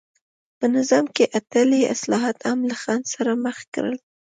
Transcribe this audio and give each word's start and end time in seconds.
په 0.57 0.65
نظام 0.75 1.05
کې 1.15 1.31
احتلي 1.37 1.81
اصلاحات 1.95 2.37
هم 2.49 2.59
له 2.69 2.75
خنډ 2.81 3.03
سره 3.15 3.31
مخ 3.45 3.57
کړل. 3.73 3.97